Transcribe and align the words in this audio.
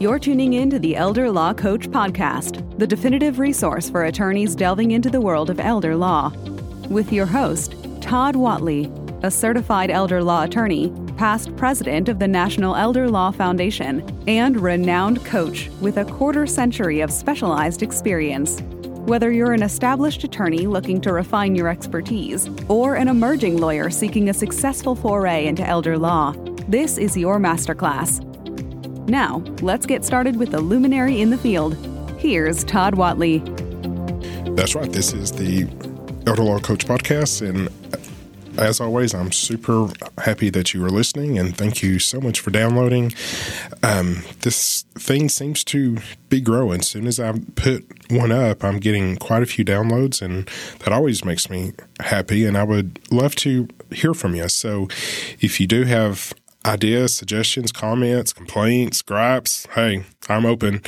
You're 0.00 0.20
tuning 0.20 0.52
in 0.52 0.70
to 0.70 0.78
the 0.78 0.94
Elder 0.94 1.28
Law 1.28 1.52
Coach 1.52 1.88
Podcast, 1.88 2.78
the 2.78 2.86
definitive 2.86 3.40
resource 3.40 3.90
for 3.90 4.04
attorneys 4.04 4.54
delving 4.54 4.92
into 4.92 5.10
the 5.10 5.20
world 5.20 5.50
of 5.50 5.58
elder 5.58 5.96
law. 5.96 6.32
With 6.88 7.12
your 7.12 7.26
host, 7.26 7.74
Todd 8.00 8.36
Whatley, 8.36 8.86
a 9.24 9.30
certified 9.32 9.90
elder 9.90 10.22
law 10.22 10.44
attorney, 10.44 10.92
past 11.16 11.56
president 11.56 12.08
of 12.08 12.20
the 12.20 12.28
National 12.28 12.76
Elder 12.76 13.10
Law 13.10 13.32
Foundation, 13.32 14.08
and 14.28 14.60
renowned 14.60 15.24
coach 15.24 15.68
with 15.80 15.96
a 15.96 16.04
quarter 16.04 16.46
century 16.46 17.00
of 17.00 17.10
specialized 17.10 17.82
experience. 17.82 18.60
Whether 19.08 19.32
you're 19.32 19.52
an 19.52 19.64
established 19.64 20.22
attorney 20.22 20.68
looking 20.68 21.00
to 21.00 21.12
refine 21.12 21.56
your 21.56 21.66
expertise 21.66 22.48
or 22.68 22.94
an 22.94 23.08
emerging 23.08 23.56
lawyer 23.56 23.90
seeking 23.90 24.28
a 24.28 24.34
successful 24.34 24.94
foray 24.94 25.48
into 25.48 25.66
elder 25.66 25.98
law, 25.98 26.36
this 26.68 26.98
is 26.98 27.16
your 27.16 27.40
masterclass. 27.40 28.27
Now, 29.08 29.38
let's 29.62 29.86
get 29.86 30.04
started 30.04 30.36
with 30.36 30.50
the 30.50 30.60
luminary 30.60 31.22
in 31.22 31.30
the 31.30 31.38
field. 31.38 31.74
Here's 32.18 32.62
Todd 32.62 32.94
Whatley. 32.94 33.42
That's 34.54 34.74
right. 34.74 34.92
This 34.92 35.14
is 35.14 35.32
the 35.32 35.62
Elder 36.26 36.42
Law 36.42 36.58
Coach 36.58 36.86
Podcast. 36.86 37.40
And 37.40 37.70
as 38.58 38.82
always, 38.82 39.14
I'm 39.14 39.32
super 39.32 39.88
happy 40.18 40.50
that 40.50 40.74
you 40.74 40.84
are 40.84 40.90
listening 40.90 41.38
and 41.38 41.56
thank 41.56 41.82
you 41.82 41.98
so 41.98 42.20
much 42.20 42.40
for 42.40 42.50
downloading. 42.50 43.14
Um, 43.82 44.24
this 44.40 44.82
thing 44.98 45.30
seems 45.30 45.64
to 45.64 45.96
be 46.28 46.42
growing. 46.42 46.80
As 46.80 46.88
soon 46.88 47.06
as 47.06 47.18
I 47.18 47.32
put 47.54 47.86
one 48.10 48.30
up, 48.30 48.62
I'm 48.62 48.78
getting 48.78 49.16
quite 49.16 49.42
a 49.42 49.46
few 49.46 49.64
downloads, 49.64 50.20
and 50.20 50.50
that 50.80 50.92
always 50.92 51.24
makes 51.24 51.48
me 51.48 51.72
happy. 52.00 52.44
And 52.44 52.58
I 52.58 52.64
would 52.64 52.98
love 53.10 53.36
to 53.36 53.68
hear 53.90 54.12
from 54.12 54.34
you. 54.34 54.48
So 54.50 54.88
if 55.40 55.60
you 55.60 55.66
do 55.66 55.84
have 55.84 56.34
ideas, 56.68 57.14
suggestions, 57.14 57.72
comments, 57.72 58.32
complaints, 58.32 59.02
gripes, 59.02 59.66
hey, 59.74 60.04
I'm 60.28 60.46
open. 60.46 60.82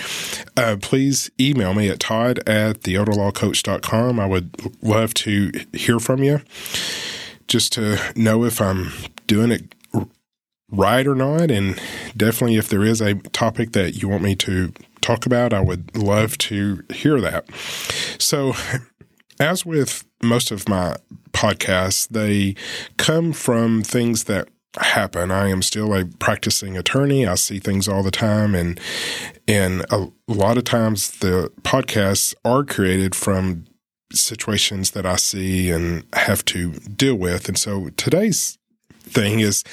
Uh, 0.56 0.76
please 0.80 1.30
email 1.40 1.74
me 1.74 1.88
at 1.88 2.00
todd 2.00 2.38
at 2.46 2.82
theelderlawcoach.com. 2.82 4.20
I 4.20 4.26
would 4.26 4.82
love 4.82 5.14
to 5.14 5.50
hear 5.72 5.98
from 5.98 6.22
you 6.22 6.42
just 7.48 7.72
to 7.72 7.98
know 8.14 8.44
if 8.44 8.60
I'm 8.60 8.92
doing 9.26 9.50
it 9.50 9.74
right 10.70 11.06
or 11.06 11.14
not. 11.14 11.50
And 11.50 11.80
definitely, 12.16 12.56
if 12.56 12.68
there 12.68 12.84
is 12.84 13.00
a 13.00 13.14
topic 13.14 13.72
that 13.72 14.00
you 14.00 14.08
want 14.08 14.22
me 14.22 14.36
to 14.36 14.72
talk 15.00 15.26
about, 15.26 15.52
I 15.52 15.60
would 15.60 15.96
love 15.96 16.38
to 16.38 16.84
hear 16.92 17.20
that. 17.20 17.46
So, 18.18 18.54
as 19.40 19.64
with 19.64 20.04
most 20.22 20.50
of 20.50 20.68
my 20.68 20.96
podcasts, 21.32 22.06
they 22.08 22.54
come 22.98 23.32
from 23.32 23.82
things 23.82 24.24
that 24.24 24.48
happen. 24.78 25.30
I 25.30 25.48
am 25.48 25.62
still 25.62 25.94
a 25.94 26.04
practicing 26.04 26.76
attorney. 26.76 27.26
I 27.26 27.34
see 27.34 27.58
things 27.58 27.88
all 27.88 28.02
the 28.02 28.10
time 28.10 28.54
and 28.54 28.78
and 29.48 29.84
a 29.90 30.08
lot 30.28 30.58
of 30.58 30.64
times 30.64 31.10
the 31.18 31.50
podcasts 31.62 32.34
are 32.44 32.62
created 32.62 33.14
from 33.14 33.64
situations 34.12 34.92
that 34.92 35.06
I 35.06 35.16
see 35.16 35.70
and 35.70 36.04
have 36.12 36.44
to 36.46 36.72
deal 36.72 37.16
with. 37.16 37.48
And 37.48 37.58
so 37.58 37.88
today's 37.96 38.58
thing 39.00 39.40
is 39.40 39.64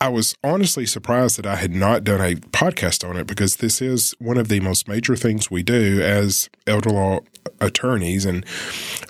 I 0.00 0.08
was 0.08 0.34
honestly 0.44 0.84
surprised 0.84 1.38
that 1.38 1.46
I 1.46 1.56
had 1.56 1.70
not 1.70 2.04
done 2.04 2.20
a 2.20 2.34
podcast 2.34 3.08
on 3.08 3.16
it 3.16 3.26
because 3.26 3.56
this 3.56 3.80
is 3.80 4.14
one 4.18 4.36
of 4.36 4.48
the 4.48 4.60
most 4.60 4.86
major 4.88 5.16
things 5.16 5.50
we 5.50 5.62
do 5.62 6.02
as 6.02 6.50
elder 6.66 6.90
law 6.90 7.20
attorneys. 7.60 8.26
And 8.26 8.44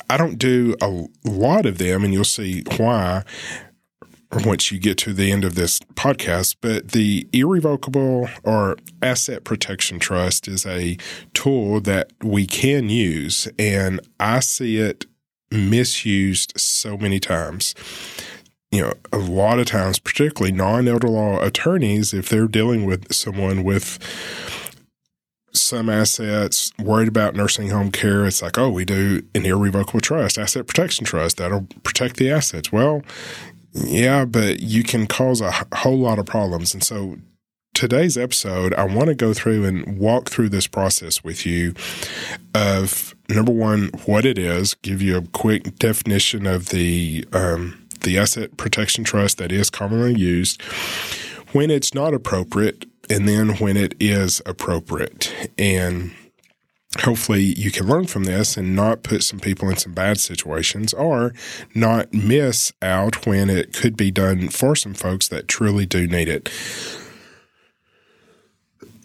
I 0.08 0.16
don't 0.16 0.38
do 0.38 0.76
a 0.80 1.06
lot 1.24 1.66
of 1.66 1.78
them, 1.78 2.04
and 2.04 2.12
you'll 2.12 2.24
see 2.24 2.62
why 2.76 3.24
once 4.44 4.72
you 4.72 4.78
get 4.78 4.98
to 4.98 5.12
the 5.12 5.30
end 5.30 5.44
of 5.44 5.54
this 5.54 5.78
podcast, 5.94 6.56
but 6.60 6.88
the 6.88 7.26
irrevocable 7.32 8.28
or 8.42 8.76
asset 9.02 9.44
protection 9.44 9.98
trust 9.98 10.48
is 10.48 10.66
a 10.66 10.96
tool 11.32 11.80
that 11.80 12.10
we 12.22 12.46
can 12.46 12.88
use, 12.88 13.48
and 13.58 14.00
I 14.18 14.40
see 14.40 14.78
it 14.78 15.06
misused 15.50 16.52
so 16.56 16.96
many 16.96 17.20
times. 17.20 17.74
You 18.70 18.82
know, 18.82 18.92
a 19.12 19.18
lot 19.18 19.60
of 19.60 19.66
times, 19.66 19.98
particularly 19.98 20.52
non 20.52 20.88
elder 20.88 21.08
law 21.08 21.40
attorneys, 21.40 22.12
if 22.12 22.28
they're 22.28 22.48
dealing 22.48 22.84
with 22.84 23.12
someone 23.12 23.62
with 23.62 23.98
some 25.52 25.88
assets, 25.88 26.72
worried 26.78 27.08
about 27.08 27.36
nursing 27.36 27.70
home 27.70 27.92
care, 27.92 28.26
it's 28.26 28.42
like, 28.42 28.58
oh, 28.58 28.68
we 28.68 28.84
do 28.84 29.22
an 29.34 29.46
irrevocable 29.46 30.00
trust, 30.00 30.36
asset 30.36 30.66
protection 30.66 31.04
trust 31.04 31.36
that'll 31.36 31.68
protect 31.84 32.16
the 32.16 32.30
assets. 32.30 32.72
Well, 32.72 33.02
yeah, 33.74 34.24
but 34.24 34.60
you 34.60 34.82
can 34.82 35.06
cause 35.06 35.40
a 35.40 35.52
whole 35.74 35.98
lot 35.98 36.18
of 36.18 36.26
problems. 36.26 36.72
And 36.74 36.82
so 36.82 37.16
today's 37.74 38.16
episode, 38.16 38.72
I 38.74 38.84
want 38.84 39.08
to 39.08 39.14
go 39.14 39.34
through 39.34 39.64
and 39.64 39.98
walk 39.98 40.30
through 40.30 40.48
this 40.48 40.66
process 40.66 41.24
with 41.24 41.44
you 41.44 41.74
of 42.54 43.14
number 43.28 43.52
one, 43.52 43.90
what 44.06 44.24
it 44.24 44.38
is, 44.38 44.74
give 44.74 45.02
you 45.02 45.16
a 45.16 45.22
quick 45.22 45.78
definition 45.78 46.46
of 46.46 46.68
the 46.68 47.26
um, 47.32 47.80
the 48.00 48.18
asset 48.18 48.56
protection 48.56 49.02
trust 49.02 49.38
that 49.38 49.50
is 49.50 49.70
commonly 49.70 50.14
used, 50.14 50.62
when 51.52 51.70
it's 51.70 51.94
not 51.94 52.14
appropriate, 52.14 52.84
and 53.10 53.26
then 53.26 53.56
when 53.56 53.76
it 53.76 53.94
is 53.98 54.42
appropriate. 54.46 55.34
And 55.58 56.14
hopefully 57.00 57.42
you 57.42 57.70
can 57.70 57.86
learn 57.86 58.06
from 58.06 58.24
this 58.24 58.56
and 58.56 58.74
not 58.74 59.02
put 59.02 59.22
some 59.22 59.40
people 59.40 59.68
in 59.68 59.76
some 59.76 59.92
bad 59.92 60.18
situations 60.18 60.94
or 60.94 61.34
not 61.74 62.12
miss 62.12 62.72
out 62.80 63.26
when 63.26 63.50
it 63.50 63.72
could 63.72 63.96
be 63.96 64.10
done 64.10 64.48
for 64.48 64.76
some 64.76 64.94
folks 64.94 65.28
that 65.28 65.48
truly 65.48 65.86
do 65.86 66.06
need 66.06 66.28
it. 66.28 66.48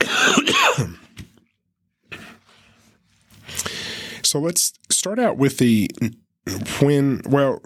so 4.23 4.39
let's 4.39 4.73
start 4.89 5.19
out 5.19 5.38
with 5.38 5.57
the 5.57 5.89
when, 6.79 7.21
well, 7.27 7.61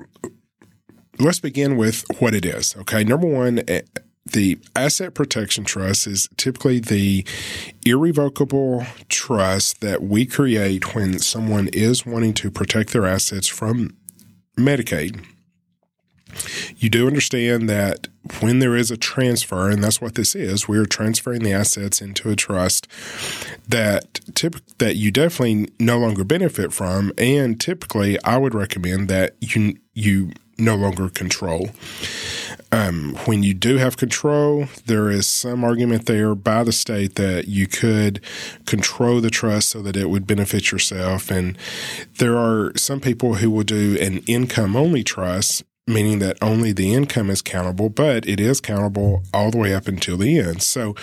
let's 1.19 1.39
begin 1.39 1.77
with 1.77 2.03
what 2.19 2.33
it 2.33 2.45
is. 2.45 2.75
Okay. 2.77 3.03
Number 3.03 3.27
one, 3.27 3.61
the 4.25 4.57
asset 4.75 5.13
protection 5.13 5.65
trust 5.65 6.07
is 6.07 6.29
typically 6.37 6.79
the 6.79 7.25
irrevocable 7.85 8.85
trust 9.09 9.81
that 9.81 10.01
we 10.01 10.25
create 10.25 10.95
when 10.95 11.19
someone 11.19 11.67
is 11.73 12.05
wanting 12.05 12.33
to 12.35 12.49
protect 12.49 12.93
their 12.93 13.05
assets 13.05 13.47
from 13.47 13.95
Medicaid. 14.57 15.23
You 16.77 16.89
do 16.89 17.05
understand 17.05 17.69
that 17.69 18.07
when 18.39 18.59
there 18.59 18.75
is 18.75 18.89
a 18.89 18.97
transfer, 18.97 19.69
and 19.69 19.83
that's 19.83 20.01
what 20.01 20.15
this 20.15 20.35
is, 20.35 20.67
we're 20.67 20.85
transferring 20.85 21.43
the 21.43 21.53
assets 21.53 22.01
into 22.01 22.29
a 22.29 22.35
trust 22.35 22.87
that 23.67 24.21
that 24.79 24.95
you 24.95 25.11
definitely 25.11 25.69
no 25.79 25.99
longer 25.99 26.23
benefit 26.23 26.73
from, 26.73 27.11
and 27.17 27.59
typically 27.59 28.21
I 28.23 28.37
would 28.37 28.55
recommend 28.55 29.09
that 29.09 29.35
you 29.41 29.77
you 29.93 30.31
no 30.63 30.75
longer 30.75 31.09
control. 31.09 31.69
Um, 32.71 33.15
when 33.25 33.43
you 33.43 33.53
do 33.53 33.77
have 33.77 33.97
control, 33.97 34.65
there 34.87 35.11
is 35.11 35.27
some 35.27 35.63
argument 35.63 36.07
there 36.07 36.33
by 36.33 36.63
the 36.63 36.71
state 36.71 37.15
that 37.15 37.47
you 37.47 37.67
could 37.67 38.19
control 38.65 39.21
the 39.21 39.29
trust 39.29 39.69
so 39.69 39.81
that 39.83 39.95
it 39.95 40.09
would 40.09 40.25
benefit 40.25 40.71
yourself. 40.71 41.29
And 41.29 41.55
there 42.17 42.35
are 42.35 42.71
some 42.75 42.99
people 42.99 43.35
who 43.35 43.51
will 43.51 43.63
do 43.63 43.95
an 44.01 44.23
income 44.25 44.75
only 44.75 45.03
trust, 45.03 45.63
meaning 45.85 46.17
that 46.19 46.37
only 46.41 46.71
the 46.71 46.93
income 46.95 47.29
is 47.29 47.43
countable, 47.43 47.89
but 47.89 48.27
it 48.27 48.39
is 48.39 48.59
countable 48.59 49.21
all 49.33 49.51
the 49.51 49.59
way 49.59 49.75
up 49.75 49.87
until 49.87 50.17
the 50.17 50.39
end. 50.39 50.63
So 50.63 50.95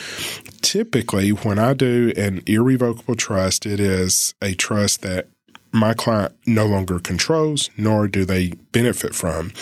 typically, 0.62 1.30
when 1.30 1.60
I 1.60 1.74
do 1.74 2.12
an 2.16 2.42
irrevocable 2.46 3.14
trust, 3.14 3.64
it 3.64 3.78
is 3.78 4.34
a 4.42 4.54
trust 4.54 5.02
that 5.02 5.28
my 5.72 5.94
client 5.94 6.34
no 6.46 6.66
longer 6.66 6.98
controls, 6.98 7.70
nor 7.76 8.08
do 8.08 8.24
they 8.24 8.52
benefit 8.72 9.14
from. 9.14 9.52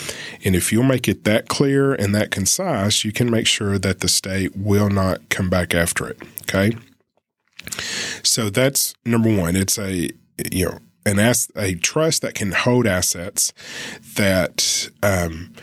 And 0.43 0.55
if 0.55 0.71
you'll 0.71 0.83
make 0.83 1.07
it 1.07 1.23
that 1.23 1.47
clear 1.47 1.93
and 1.93 2.13
that 2.15 2.31
concise, 2.31 3.03
you 3.03 3.11
can 3.11 3.29
make 3.29 3.47
sure 3.47 3.77
that 3.77 3.99
the 3.99 4.07
state 4.07 4.55
will 4.55 4.89
not 4.89 5.29
come 5.29 5.49
back 5.49 5.75
after 5.75 6.07
it. 6.07 6.21
Okay. 6.43 6.75
So 8.23 8.49
that's 8.49 8.93
number 9.05 9.35
one. 9.35 9.55
It's 9.55 9.77
a, 9.77 10.09
you 10.51 10.65
know, 10.65 10.79
an 11.05 11.19
ass, 11.19 11.49
a 11.55 11.75
trust 11.75 12.21
that 12.21 12.33
can 12.33 12.51
hold 12.51 12.87
assets 12.87 13.53
that, 14.15 14.89
um, 15.03 15.53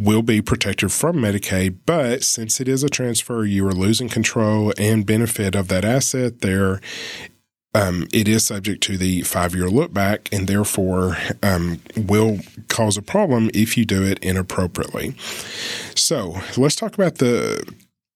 will 0.00 0.22
be 0.22 0.40
protected 0.40 0.90
from 0.90 1.16
Medicaid, 1.16 1.76
but 1.84 2.22
since 2.22 2.58
it 2.58 2.66
is 2.66 2.82
a 2.82 2.88
transfer, 2.88 3.44
you 3.44 3.66
are 3.66 3.74
losing 3.74 4.08
control 4.08 4.72
and 4.78 5.04
benefit 5.04 5.54
of 5.54 5.68
that 5.68 5.84
asset. 5.84 6.40
There 6.40 6.80
um, 7.74 8.08
it 8.12 8.26
is 8.26 8.44
subject 8.44 8.82
to 8.84 8.96
the 8.96 9.22
five 9.22 9.54
year 9.54 9.68
look 9.68 9.92
back 9.92 10.28
and 10.32 10.48
therefore 10.48 11.16
um, 11.42 11.80
will 11.96 12.38
cause 12.68 12.96
a 12.96 13.02
problem 13.02 13.50
if 13.54 13.76
you 13.76 13.84
do 13.84 14.02
it 14.02 14.18
inappropriately. 14.20 15.14
So 15.94 16.40
let's 16.56 16.74
talk 16.74 16.94
about 16.94 17.16
the 17.16 17.62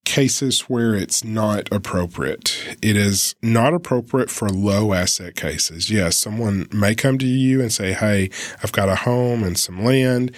cases 0.05 0.63
where 0.63 0.95
it's 0.95 1.25
not 1.25 1.69
appropriate. 1.73 2.77
It 2.83 2.97
is 2.97 3.35
not 3.43 3.75
appropriate 3.75 4.31
for 4.31 4.49
low 4.49 4.93
asset 4.93 5.35
cases. 5.37 5.91
Yes, 5.91 6.17
someone 6.17 6.69
may 6.73 6.95
come 6.95 7.19
to 7.19 7.27
you 7.27 7.61
and 7.61 7.73
say, 7.73 7.93
Hey, 7.93 8.31
I've 8.63 8.73
got 8.73 8.89
a 8.89 8.97
home 8.97 9.43
and 9.43 9.59
some 9.59 9.85
land 9.85 10.35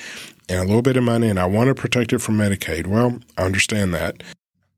and 0.48 0.60
a 0.60 0.64
little 0.64 0.82
bit 0.82 0.96
of 0.96 1.04
money 1.04 1.28
and 1.28 1.38
I 1.38 1.46
want 1.46 1.68
to 1.68 1.74
protect 1.74 2.12
it 2.12 2.18
from 2.18 2.36
Medicaid. 2.36 2.86
Well, 2.86 3.18
I 3.36 3.44
understand 3.44 3.92
that. 3.94 4.22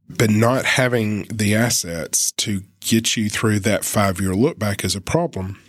But 0.08 0.31
not 0.31 0.64
having 0.64 1.25
the 1.25 1.55
assets 1.55 2.32
to 2.32 2.62
get 2.81 3.16
you 3.16 3.28
through 3.28 3.60
that 3.60 3.84
five 3.84 4.20
year 4.20 4.34
look 4.34 4.58
back 4.58 4.84
is 4.84 4.96
a 4.96 5.00
problem. 5.00 5.60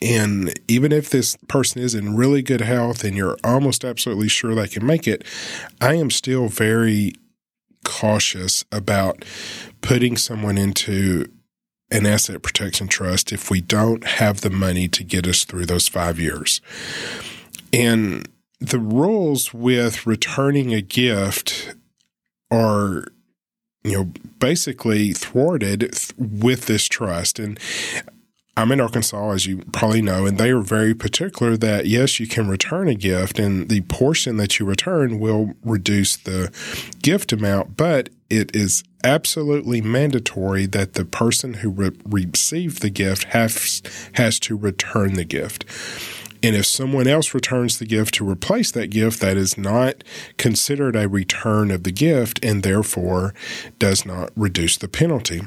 And 0.00 0.52
even 0.68 0.92
if 0.92 1.10
this 1.10 1.36
person 1.48 1.80
is 1.80 1.94
in 1.94 2.16
really 2.16 2.42
good 2.42 2.60
health 2.60 3.04
and 3.04 3.16
you're 3.16 3.38
almost 3.44 3.84
absolutely 3.84 4.28
sure 4.28 4.54
they 4.54 4.68
can 4.68 4.84
make 4.84 5.06
it, 5.06 5.24
I 5.80 5.94
am 5.94 6.10
still 6.10 6.48
very 6.48 7.14
cautious 7.84 8.64
about 8.70 9.24
putting 9.80 10.16
someone 10.16 10.58
into 10.58 11.26
an 11.90 12.06
asset 12.06 12.42
protection 12.42 12.88
trust 12.88 13.32
if 13.32 13.50
we 13.50 13.60
don't 13.60 14.04
have 14.04 14.40
the 14.40 14.50
money 14.50 14.88
to 14.88 15.04
get 15.04 15.26
us 15.26 15.44
through 15.44 15.66
those 15.66 15.88
five 15.88 16.18
years. 16.18 16.60
And 17.72 18.28
the 18.60 18.78
rules 18.78 19.52
with 19.52 20.06
returning 20.06 20.72
a 20.72 20.80
gift 20.80 21.74
are 22.50 23.06
you 23.84 23.92
know 23.92 24.12
basically 24.38 25.12
thwarted 25.12 25.94
with 26.18 26.66
this 26.66 26.86
trust 26.88 27.38
and 27.38 27.58
I'm 28.54 28.70
in 28.70 28.82
Arkansas, 28.82 29.30
as 29.30 29.46
you 29.46 29.62
probably 29.72 30.02
know, 30.02 30.26
and 30.26 30.36
they 30.36 30.50
are 30.50 30.60
very 30.60 30.92
particular 30.92 31.56
that 31.56 31.86
yes, 31.86 32.20
you 32.20 32.26
can 32.26 32.48
return 32.48 32.86
a 32.86 32.94
gift, 32.94 33.38
and 33.38 33.70
the 33.70 33.80
portion 33.82 34.36
that 34.36 34.58
you 34.58 34.66
return 34.66 35.18
will 35.18 35.54
reduce 35.64 36.16
the 36.18 36.52
gift 37.00 37.32
amount, 37.32 37.78
but 37.78 38.10
it 38.28 38.54
is 38.54 38.84
absolutely 39.04 39.80
mandatory 39.80 40.66
that 40.66 40.92
the 40.92 41.04
person 41.04 41.54
who 41.54 41.70
re- 41.70 41.90
received 42.04 42.82
the 42.82 42.90
gift 42.90 43.24
has 43.24 43.82
has 44.14 44.38
to 44.40 44.56
return 44.56 45.14
the 45.14 45.24
gift. 45.24 45.64
And 46.42 46.56
if 46.56 46.66
someone 46.66 47.06
else 47.06 47.34
returns 47.34 47.78
the 47.78 47.86
gift 47.86 48.14
to 48.14 48.28
replace 48.28 48.72
that 48.72 48.90
gift, 48.90 49.20
that 49.20 49.36
is 49.36 49.56
not 49.56 50.02
considered 50.38 50.96
a 50.96 51.08
return 51.08 51.70
of 51.70 51.84
the 51.84 51.92
gift 51.92 52.44
and 52.44 52.62
therefore 52.62 53.32
does 53.78 54.04
not 54.04 54.30
reduce 54.34 54.76
the 54.76 54.88
penalty. 54.88 55.42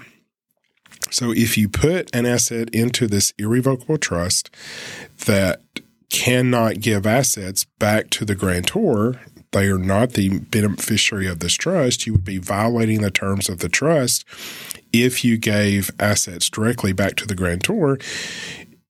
So 1.11 1.31
if 1.31 1.57
you 1.57 1.69
put 1.69 2.13
an 2.15 2.25
asset 2.25 2.69
into 2.69 3.07
this 3.07 3.33
irrevocable 3.37 3.97
trust 3.97 4.49
that 5.25 5.61
cannot 6.09 6.79
give 6.79 7.05
assets 7.05 7.65
back 7.79 8.09
to 8.11 8.25
the 8.25 8.35
grantor, 8.35 9.19
they 9.51 9.67
are 9.67 9.77
not 9.77 10.11
the 10.11 10.39
beneficiary 10.39 11.27
of 11.27 11.39
this 11.39 11.53
trust, 11.53 12.05
you 12.05 12.13
would 12.13 12.23
be 12.25 12.37
violating 12.37 13.01
the 13.01 13.11
terms 13.11 13.49
of 13.49 13.59
the 13.59 13.69
trust 13.69 14.25
if 14.91 15.25
you 15.25 15.37
gave 15.37 15.91
assets 15.99 16.49
directly 16.49 16.93
back 16.93 17.15
to 17.15 17.27
the 17.27 17.35
grantor 17.35 17.97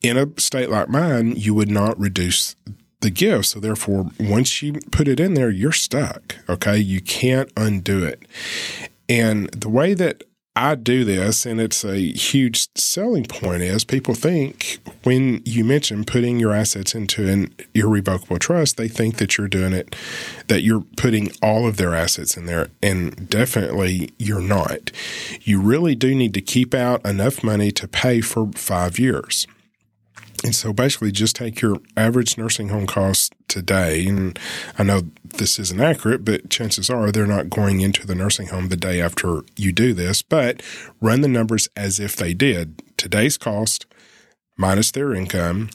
in 0.05 0.17
a 0.17 0.27
state 0.39 0.69
like 0.69 0.89
mine, 0.89 1.35
you 1.35 1.53
would 1.53 1.69
not 1.69 1.99
reduce 1.99 2.55
the 3.01 3.09
gift. 3.09 3.45
So 3.45 3.59
therefore, 3.59 4.11
once 4.19 4.61
you 4.61 4.73
put 4.91 5.07
it 5.07 5.19
in 5.19 5.33
there, 5.33 5.49
you're 5.49 5.71
stuck. 5.71 6.35
Okay. 6.49 6.77
You 6.77 7.01
can't 7.01 7.51
undo 7.57 8.03
it. 8.03 8.23
And 9.07 9.49
the 9.49 9.69
way 9.69 9.93
that 9.93 10.23
I 10.57 10.75
do 10.75 11.03
this, 11.03 11.45
and 11.45 11.59
it's 11.59 11.83
a 11.83 11.97
huge 11.97 12.69
selling 12.75 13.25
point, 13.25 13.61
is 13.61 13.83
people 13.83 14.13
think 14.13 14.79
when 15.03 15.41
you 15.43 15.65
mention 15.65 16.05
putting 16.05 16.39
your 16.39 16.53
assets 16.53 16.95
into 16.95 17.27
an 17.27 17.53
irrevocable 17.73 18.39
trust, 18.39 18.77
they 18.77 18.87
think 18.87 19.17
that 19.17 19.37
you're 19.37 19.49
doing 19.49 19.73
it, 19.73 19.97
that 20.47 20.61
you're 20.61 20.85
putting 20.95 21.31
all 21.43 21.67
of 21.67 21.75
their 21.75 21.93
assets 21.93 22.37
in 22.37 22.45
there. 22.45 22.69
And 22.81 23.29
definitely 23.29 24.13
you're 24.17 24.39
not. 24.39 24.91
You 25.41 25.59
really 25.59 25.93
do 25.93 26.15
need 26.15 26.33
to 26.35 26.41
keep 26.41 26.73
out 26.73 27.05
enough 27.05 27.43
money 27.43 27.71
to 27.71 27.87
pay 27.87 28.21
for 28.21 28.49
five 28.55 28.97
years. 28.97 29.47
And 30.45 30.55
so 30.55 30.71
basically, 30.71 31.11
just 31.11 31.35
take 31.35 31.59
your 31.59 31.77
average 31.97 32.37
nursing 32.37 32.69
home 32.69 32.85
cost 32.85 33.33
today. 33.47 34.05
And 34.07 34.37
I 34.77 34.83
know 34.83 35.01
this 35.23 35.57
isn't 35.57 35.81
accurate, 35.81 36.23
but 36.23 36.51
chances 36.51 36.87
are 36.87 37.11
they're 37.11 37.25
not 37.25 37.49
going 37.49 37.81
into 37.81 38.05
the 38.05 38.13
nursing 38.13 38.49
home 38.49 38.69
the 38.69 38.77
day 38.77 39.01
after 39.01 39.41
you 39.55 39.71
do 39.71 39.91
this. 39.91 40.21
But 40.21 40.61
run 41.01 41.21
the 41.21 41.27
numbers 41.27 41.67
as 41.75 41.99
if 41.99 42.15
they 42.15 42.35
did. 42.35 42.79
Today's 42.95 43.39
cost 43.39 43.87
minus 44.55 44.91
their 44.91 45.15
income 45.15 45.71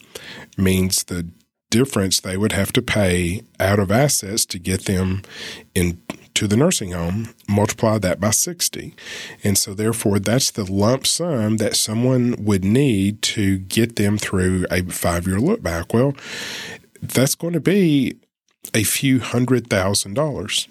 means 0.57 1.03
the 1.03 1.27
difference 1.69 2.21
they 2.21 2.37
would 2.37 2.53
have 2.53 2.71
to 2.71 2.81
pay 2.81 3.41
out 3.59 3.77
of 3.77 3.91
assets 3.91 4.45
to 4.45 4.57
get 4.57 4.85
them 4.85 5.21
in 5.75 6.01
to 6.41 6.47
the 6.47 6.57
nursing 6.57 6.89
home, 6.89 7.35
multiply 7.47 7.99
that 7.99 8.19
by 8.19 8.31
60. 8.31 8.95
And 9.43 9.59
so, 9.59 9.75
therefore, 9.75 10.17
that's 10.17 10.49
the 10.49 10.63
lump 10.63 11.05
sum 11.05 11.57
that 11.57 11.75
someone 11.75 12.33
would 12.39 12.63
need 12.63 13.21
to 13.21 13.59
get 13.59 13.95
them 13.95 14.17
through 14.17 14.65
a 14.71 14.81
five 14.85 15.27
year 15.27 15.39
look 15.39 15.61
back. 15.61 15.93
Well, 15.93 16.15
that's 16.99 17.35
going 17.35 17.53
to 17.53 17.59
be 17.59 18.17
a 18.73 18.81
few 18.81 19.19
hundred 19.19 19.69
thousand 19.69 20.15
dollars. 20.15 20.67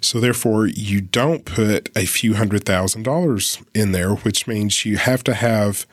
So, 0.00 0.18
therefore, 0.18 0.66
you 0.66 1.00
don't 1.00 1.44
put 1.44 1.88
a 1.96 2.04
few 2.04 2.34
hundred 2.34 2.64
thousand 2.64 3.04
dollars 3.04 3.62
in 3.72 3.92
there, 3.92 4.16
which 4.16 4.48
means 4.48 4.84
you 4.84 4.96
have 4.96 5.22
to 5.22 5.34
have 5.34 5.86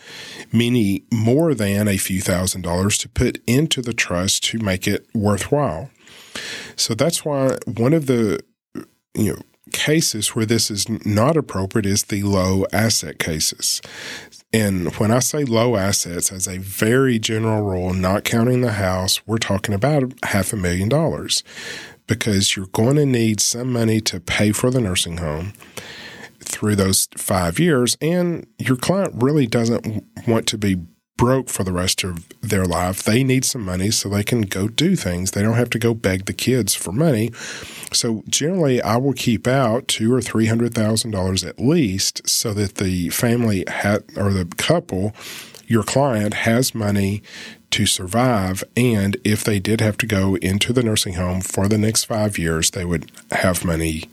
many 0.52 1.04
more 1.13 1.54
than 1.54 1.88
a 1.88 1.98
few 1.98 2.19
thousand 2.19 2.63
dollars 2.63 2.98
to 2.98 3.10
put 3.10 3.44
into 3.45 3.84
the 3.84 3.94
trust 3.94 4.44
to 4.45 4.57
make 4.57 4.88
it 4.88 5.06
worthwhile. 5.13 5.92
So 6.76 6.94
that's 6.94 7.26
why 7.26 7.58
one 7.66 7.94
of 7.94 8.06
the 8.06 8.40
you 9.14 9.34
know 9.34 9.42
cases 9.72 10.36
where 10.36 10.46
this 10.46 10.72
is 10.72 10.88
not 11.06 11.38
appropriate 11.38 11.86
is 11.86 12.04
the 12.04 12.24
low 12.24 12.66
asset 12.74 13.20
cases. 13.20 13.82
And 14.52 14.96
when 14.96 15.12
I 15.12 15.20
say 15.20 15.44
low 15.44 15.76
assets, 15.76 16.32
as 16.32 16.48
a 16.48 16.58
very 16.58 17.20
general 17.20 17.62
rule, 17.62 17.94
not 17.94 18.24
counting 18.24 18.62
the 18.62 18.74
house, 18.74 19.26
we're 19.28 19.38
talking 19.38 19.76
about 19.76 20.14
half 20.24 20.54
a 20.54 20.58
million 20.58 20.90
dollars 20.90 21.44
because 22.08 22.56
you're 22.56 22.66
going 22.68 22.96
to 22.96 23.06
need 23.06 23.40
some 23.40 23.72
money 23.72 24.02
to 24.02 24.20
pay 24.20 24.52
for 24.52 24.72
the 24.72 24.82
nursing 24.82 25.18
home 25.18 25.54
through 26.40 26.76
those 26.76 27.08
five 27.16 27.60
years. 27.60 27.96
And 28.02 28.48
your 28.58 28.78
client 28.78 29.14
really 29.18 29.46
doesn't 29.46 30.04
want 30.28 30.48
to 30.48 30.58
be 30.58 30.78
broke 31.19 31.50
for 31.50 31.66
the 31.66 31.74
rest 31.74 32.06
of 32.06 32.25
their 32.39 32.63
life. 32.63 33.04
They 33.04 33.25
need 33.25 33.44
some 33.44 33.66
money 33.66 33.92
so 33.92 34.07
they 34.07 34.24
can 34.24 34.44
go 34.44 34.69
do 34.69 34.95
things. 34.95 35.31
They 35.31 35.42
don't 35.42 35.57
have 35.57 35.69
to 35.71 35.77
go 35.77 35.94
beg 35.94 36.25
the 36.25 36.33
kids 36.33 36.74
for 36.75 36.94
money. 36.94 37.31
So 37.92 38.24
generally, 38.30 38.81
I 38.81 38.95
will 38.95 39.12
keep 39.12 39.45
out 39.45 39.89
two 39.89 40.13
or 40.13 40.21
three 40.21 40.45
hundred 40.45 40.74
thousand 40.74 41.12
dollars 41.12 41.44
at 41.44 41.60
least, 41.60 42.27
so 42.27 42.54
that 42.54 42.75
the 42.75 43.10
family 43.10 43.66
or 44.16 44.31
the 44.31 44.48
couple, 44.56 45.13
your 45.68 45.83
client, 45.83 46.36
has 46.36 46.74
money 46.74 47.21
to 47.71 47.86
survive. 47.86 48.63
And 48.77 49.18
if 49.25 49.44
they 49.44 49.60
did 49.60 49.81
have 49.81 49.98
to 49.98 50.06
go 50.06 50.36
into 50.38 50.71
the 50.71 50.83
nursing 50.83 51.16
home 51.16 51.42
for 51.42 51.68
the 51.68 51.77
next 51.77 52.06
five 52.06 52.38
years, 52.38 52.71
they 52.71 52.86
would 52.86 53.12
have 53.31 53.66
money 53.66 54.06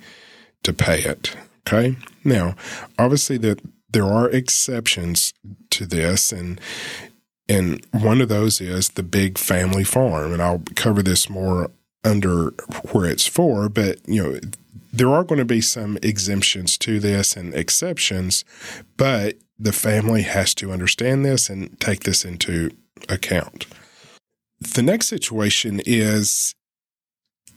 to 0.64 0.72
pay 0.72 1.02
it. 1.02 1.36
Okay. 1.68 1.96
Now, 2.24 2.56
obviously, 2.98 3.38
that 3.38 3.60
there 3.90 4.06
are 4.06 4.28
exceptions 4.28 5.32
to 5.70 5.86
this, 5.86 6.32
and 6.32 6.60
and 7.48 7.86
one 7.92 8.20
of 8.20 8.28
those 8.28 8.60
is 8.60 8.90
the 8.90 9.02
big 9.02 9.38
family 9.38 9.84
farm, 9.84 10.32
and 10.32 10.42
I'll 10.42 10.62
cover 10.74 11.02
this 11.02 11.30
more 11.30 11.70
under 12.04 12.50
where 12.90 13.06
it's 13.06 13.26
for. 13.26 13.68
But 13.68 14.00
you 14.08 14.22
know, 14.22 14.40
there 14.92 15.10
are 15.10 15.24
going 15.24 15.38
to 15.38 15.44
be 15.44 15.60
some 15.60 15.98
exemptions 16.02 16.78
to 16.78 16.98
this 16.98 17.36
and 17.36 17.54
exceptions, 17.54 18.44
but 18.96 19.36
the 19.58 19.72
family 19.72 20.22
has 20.22 20.54
to 20.54 20.72
understand 20.72 21.24
this 21.24 21.48
and 21.48 21.78
take 21.80 22.04
this 22.04 22.24
into 22.24 22.70
account. 23.08 23.66
The 24.60 24.82
next 24.82 25.08
situation 25.08 25.80
is 25.84 26.54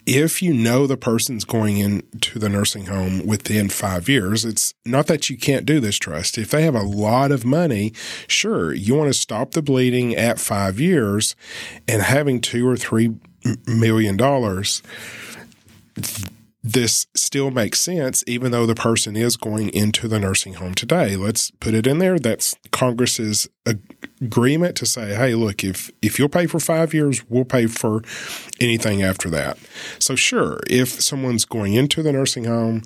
if 0.10 0.42
you 0.42 0.56
know 0.56 0.88
the 0.88 0.98
person's 0.98 1.46
going 1.46 1.78
into 1.78 2.39
the 2.39 2.50
nursing 2.50 2.88
home 2.88 3.28
within 3.28 3.70
five 3.70 4.10
years, 4.10 4.44
it's 4.44 4.74
not 4.84 5.06
that 5.06 5.30
you 5.30 5.38
can't 5.38 5.68
do 5.68 5.80
this 5.80 5.98
trust. 5.98 6.39
If 6.39 6.50
they 6.50 6.63
have 6.63 6.74
a 6.74 6.82
lot 6.82 7.32
of 7.32 7.46
money, 7.46 7.94
sure, 8.28 8.74
you 8.74 8.96
want 8.96 9.13
to 9.13 9.20
stop 9.20 9.51
the 9.51 9.62
bleeding 9.62 10.16
at 10.16 10.39
five 10.39 10.80
years 10.80 11.36
and 11.88 12.01
having 12.01 12.42
two 12.42 12.68
or 12.68 12.75
three 12.75 13.16
million 13.68 14.18
dollars 14.18 14.82
this 16.74 17.08
still 17.16 17.50
makes 17.50 17.80
sense, 17.80 18.24
even 18.28 18.52
though 18.52 18.68
the 18.68 18.76
person 18.76 19.16
is 19.16 19.38
going 19.38 19.70
into 19.70 20.08
the 20.08 20.20
nursing 20.20 20.56
home 20.56 20.76
today. 20.76 21.16
Let's 21.16 21.50
put 21.52 21.74
it 21.74 21.88
in 21.88 21.98
there. 21.98 22.20
That's 22.20 22.56
Congress's 22.72 23.48
agreement 24.22 24.76
to 24.78 24.86
say, 24.86 25.16
hey, 25.16 25.34
look, 25.34 25.64
if, 25.64 25.90
if 26.04 26.20
you'll 26.20 26.30
pay 26.30 26.46
for 26.46 26.60
five 26.60 26.94
years, 26.94 27.28
we'll 27.28 27.46
pay 27.46 27.66
for 27.66 28.04
anything 28.60 29.02
after 29.02 29.30
that. 29.30 29.58
So, 29.98 30.16
sure, 30.16 30.60
if 30.68 31.02
someone's 31.02 31.46
going 31.46 31.74
into 31.74 32.04
the 32.04 32.12
nursing 32.12 32.46
home, 32.46 32.84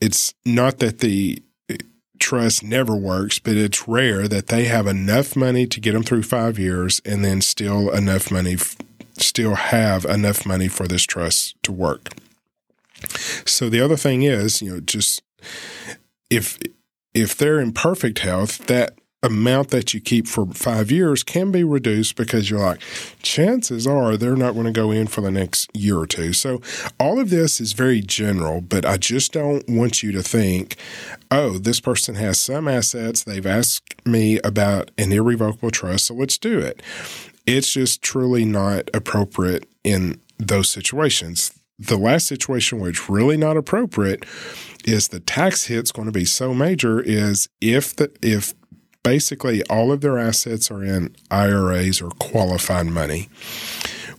it's 0.00 0.34
not 0.44 0.78
that 0.78 1.00
the 1.00 1.42
eh, 1.68 1.78
trust 2.20 2.62
never 2.62 2.94
works, 2.94 3.40
but 3.40 3.56
it's 3.56 3.88
rare 3.88 4.28
that 4.28 4.46
they 4.46 4.64
have 4.66 4.86
enough 4.86 5.34
money 5.34 5.66
to 5.66 5.80
get 5.80 5.92
them 5.92 6.04
through 6.04 6.22
five 6.22 6.58
years 6.58 7.00
and 7.04 7.24
then 7.24 7.40
still 7.40 7.90
enough 7.90 8.30
money, 8.30 8.58
still 9.18 9.56
have 9.56 10.04
enough 10.04 10.46
money 10.46 10.68
for 10.68 10.86
this 10.86 11.02
trust 11.02 11.60
to 11.64 11.72
work. 11.72 12.10
So 13.46 13.68
the 13.68 13.80
other 13.80 13.96
thing 13.96 14.22
is, 14.22 14.62
you 14.62 14.72
know, 14.72 14.80
just 14.80 15.22
if 16.30 16.58
if 17.12 17.36
they're 17.36 17.60
in 17.60 17.72
perfect 17.72 18.20
health, 18.20 18.66
that 18.66 18.98
amount 19.24 19.70
that 19.70 19.94
you 19.94 20.00
keep 20.00 20.28
for 20.28 20.46
five 20.48 20.90
years 20.90 21.22
can 21.24 21.50
be 21.50 21.64
reduced 21.64 22.14
because 22.14 22.50
you're 22.50 22.60
like, 22.60 22.80
chances 23.22 23.86
are 23.86 24.16
they're 24.16 24.36
not 24.36 24.52
going 24.52 24.66
to 24.66 24.72
go 24.72 24.90
in 24.90 25.06
for 25.06 25.22
the 25.22 25.30
next 25.30 25.74
year 25.74 25.98
or 25.98 26.06
two. 26.06 26.32
So 26.34 26.60
all 27.00 27.18
of 27.18 27.30
this 27.30 27.60
is 27.60 27.72
very 27.72 28.02
general, 28.02 28.60
but 28.60 28.84
I 28.84 28.98
just 28.98 29.32
don't 29.32 29.66
want 29.66 30.02
you 30.02 30.12
to 30.12 30.22
think, 30.22 30.76
oh, 31.30 31.56
this 31.58 31.80
person 31.80 32.16
has 32.16 32.38
some 32.38 32.68
assets. 32.68 33.24
They've 33.24 33.46
asked 33.46 33.94
me 34.04 34.38
about 34.40 34.90
an 34.98 35.10
irrevocable 35.10 35.70
trust, 35.70 36.06
so 36.06 36.14
let's 36.14 36.36
do 36.36 36.58
it. 36.58 36.82
It's 37.46 37.72
just 37.72 38.02
truly 38.02 38.44
not 38.44 38.90
appropriate 38.92 39.66
in 39.82 40.20
those 40.38 40.68
situations. 40.68 41.52
The 41.78 41.96
last 41.98 42.26
situation 42.26 42.78
where 42.78 42.90
it's 42.90 43.08
really 43.08 43.36
not 43.36 43.56
appropriate 43.56 44.24
is 44.84 45.08
the 45.08 45.20
tax 45.20 45.66
hit's 45.66 45.92
going 45.92 46.06
to 46.06 46.12
be 46.12 46.24
so 46.24 46.54
major 46.54 47.00
is 47.00 47.48
if 47.60 47.96
the 47.96 48.12
if 48.22 48.54
basically 49.02 49.62
all 49.64 49.92
of 49.92 50.00
their 50.00 50.18
assets 50.18 50.70
are 50.70 50.82
in 50.82 51.14
IRAs 51.30 52.00
or 52.00 52.10
qualified 52.10 52.86
money. 52.86 53.28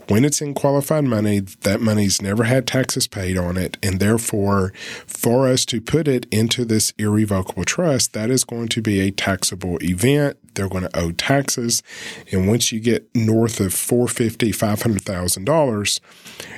When 0.07 0.24
it's 0.24 0.39
in 0.39 0.53
qualified 0.53 1.05
money, 1.05 1.39
that 1.39 1.81
money's 1.81 2.21
never 2.21 2.43
had 2.43 2.67
taxes 2.67 3.07
paid 3.07 3.38
on 3.38 3.57
it. 3.57 3.77
And 3.81 4.00
therefore, 4.00 4.71
for 5.07 5.47
us 5.47 5.65
to 5.65 5.81
put 5.81 6.07
it 6.07 6.27
into 6.31 6.63
this 6.63 6.93
irrevocable 7.00 7.63
trust, 7.63 8.13
that 8.13 8.29
is 8.29 8.43
going 8.43 8.67
to 8.69 8.81
be 8.83 9.00
a 9.00 9.09
taxable 9.09 9.79
event. 9.81 10.38
They're 10.55 10.69
going 10.69 10.83
to 10.83 11.00
owe 11.00 11.12
taxes. 11.12 11.83
And 12.31 12.47
once 12.47 12.71
you 12.71 12.79
get 12.79 13.07
north 13.15 13.59
of 13.59 13.74
$450,000, 13.74 14.53
$500,000, 14.53 16.00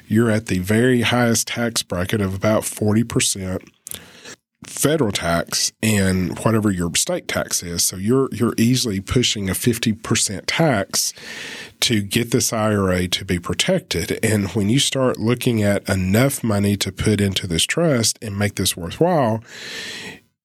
you're 0.07 0.31
at 0.31 0.47
the 0.47 0.59
very 0.59 1.01
highest 1.01 1.47
tax 1.47 1.83
bracket 1.83 2.21
of 2.21 2.33
about 2.33 2.63
40% 2.63 3.67
federal 4.65 5.11
tax 5.11 5.71
and 5.83 6.37
whatever 6.39 6.71
your 6.71 6.93
state 6.95 7.27
tax 7.27 7.61
is. 7.61 7.83
So 7.83 7.95
you're 7.95 8.29
you're 8.31 8.55
easily 8.57 8.99
pushing 8.99 9.49
a 9.49 9.53
50% 9.53 10.43
tax 10.47 11.13
to 11.81 12.01
get 12.01 12.31
this 12.31 12.51
IRA 12.51 13.07
to 13.07 13.25
be 13.25 13.39
protected. 13.39 14.19
And 14.23 14.49
when 14.51 14.69
you 14.69 14.79
start 14.79 15.19
looking 15.19 15.61
at 15.61 15.87
enough 15.87 16.43
money 16.43 16.75
to 16.77 16.91
put 16.91 17.21
into 17.21 17.45
this 17.47 17.63
trust 17.63 18.17
and 18.21 18.37
make 18.37 18.55
this 18.55 18.75
worthwhile, 18.75 19.43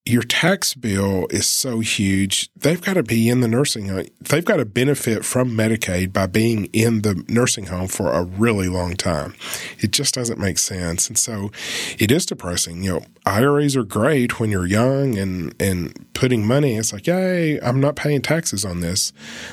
your 0.04 0.22
tax 0.22 0.74
bill 0.74 1.28
is 1.30 1.48
so 1.48 1.78
huge. 1.78 2.50
They've 2.56 2.80
got 2.80 2.94
to 2.94 3.04
be 3.04 3.28
in 3.28 3.40
the 3.40 3.46
nursing 3.46 3.86
home. 3.86 4.06
They've 4.20 4.44
got 4.44 4.56
to 4.56 4.64
benefit 4.64 5.24
from 5.24 5.50
Medicaid 5.50 6.12
by 6.12 6.26
being 6.26 6.64
in 6.66 7.02
the 7.02 7.24
nursing 7.28 7.66
home 7.66 7.86
for 7.86 8.10
a 8.10 8.24
really 8.24 8.68
long 8.68 8.96
time. 8.96 9.34
It 9.78 9.92
just 9.92 10.14
doesn't 10.14 10.40
make 10.40 10.58
sense. 10.58 11.08
And 11.08 11.16
so 11.16 11.52
it 12.00 12.10
is 12.10 12.26
depressing. 12.26 12.82
You 12.82 12.94
know, 12.94 13.00
IRAs 13.26 13.76
are 13.76 13.84
great 13.84 14.40
when 14.40 14.50
you're 14.50 14.66
young 14.66 15.16
and, 15.16 15.54
and 15.62 16.12
putting 16.14 16.44
money. 16.44 16.74
It's 16.74 16.92
like, 16.92 17.06
yay, 17.06 17.60
I'm 17.60 17.80
not 17.80 17.94
paying 17.94 18.22
taxes 18.22 18.64
on 18.64 18.80
this. 18.80 19.12